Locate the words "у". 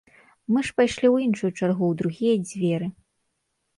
1.93-1.97